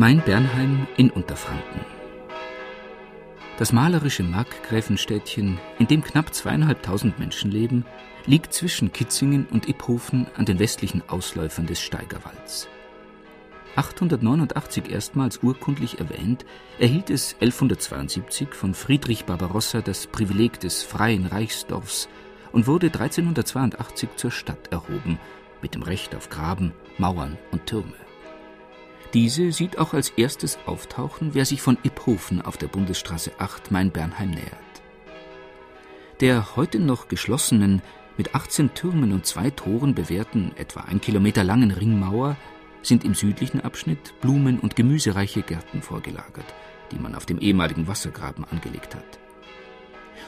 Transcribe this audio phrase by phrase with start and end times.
[0.00, 1.84] Mein Bernheim in Unterfranken.
[3.58, 7.84] Das malerische Markgräfenstädtchen, in dem knapp zweieinhalbtausend Menschen leben,
[8.24, 12.66] liegt zwischen Kitzingen und Iphofen an den westlichen Ausläufern des Steigerwalds.
[13.76, 16.46] 889 erstmals urkundlich erwähnt,
[16.78, 22.08] erhielt es 1172 von Friedrich Barbarossa das Privileg des freien Reichsdorfs
[22.52, 25.18] und wurde 1382 zur Stadt erhoben,
[25.60, 28.09] mit dem Recht auf Graben, Mauern und Türme.
[29.12, 34.30] Diese sieht auch als erstes auftauchen, wer sich von Iphofen auf der Bundesstraße 8 Main-Bernheim
[34.30, 34.54] nähert.
[36.20, 37.82] Der heute noch geschlossenen,
[38.16, 42.36] mit 18 Türmen und zwei Toren bewehrten, etwa ein Kilometer langen Ringmauer
[42.82, 46.54] sind im südlichen Abschnitt Blumen- und gemüsereiche Gärten vorgelagert,
[46.92, 49.18] die man auf dem ehemaligen Wassergraben angelegt hat.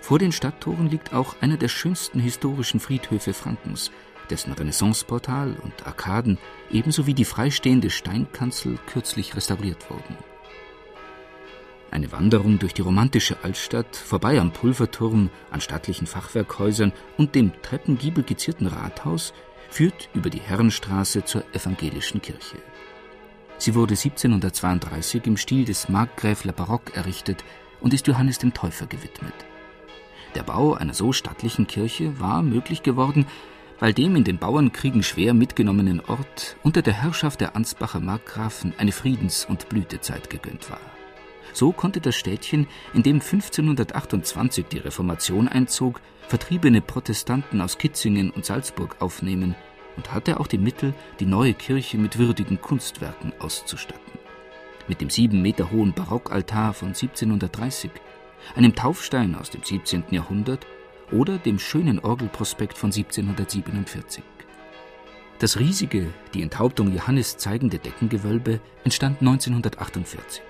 [0.00, 3.90] Vor den Stadttoren liegt auch einer der schönsten historischen Friedhöfe Frankens,
[4.30, 6.38] dessen Renaissanceportal und Arkaden
[6.70, 10.16] ebenso wie die freistehende Steinkanzel kürzlich restauriert wurden.
[11.90, 18.22] Eine Wanderung durch die romantische Altstadt, vorbei am Pulverturm, an stattlichen Fachwerkhäusern und dem Treppengiebel
[18.22, 19.34] gezierten Rathaus
[19.70, 22.58] führt über die Herrenstraße zur evangelischen Kirche.
[23.58, 27.44] Sie wurde 1732 im Stil des Markgräfler Barock errichtet
[27.80, 29.34] und ist Johannes dem Täufer gewidmet.
[30.34, 33.26] Der Bau einer so stattlichen Kirche war möglich geworden,
[33.80, 38.92] weil dem in den Bauernkriegen schwer mitgenommenen Ort unter der Herrschaft der Ansbacher Markgrafen eine
[38.92, 40.80] Friedens- und Blütezeit gegönnt war.
[41.52, 48.44] So konnte das Städtchen, in dem 1528 die Reformation einzog, vertriebene Protestanten aus Kitzingen und
[48.44, 49.56] Salzburg aufnehmen
[49.96, 54.12] und hatte auch die Mittel, die neue Kirche mit würdigen Kunstwerken auszustatten.
[54.86, 57.90] Mit dem sieben Meter hohen Barockaltar von 1730,
[58.54, 60.04] einem Taufstein aus dem 17.
[60.10, 60.66] Jahrhundert
[61.12, 64.22] oder dem schönen Orgelprospekt von 1747.
[65.38, 70.42] Das riesige, die Enthauptung Johannes zeigende Deckengewölbe entstand 1948.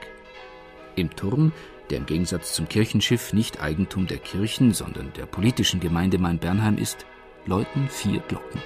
[0.97, 1.53] Im Turm,
[1.91, 7.07] der im Gegensatz zum Kirchenschiff nicht Eigentum der Kirchen, sondern der politischen Gemeinde Main-Bernheim ist,
[7.47, 8.61] läuten vier Glocken.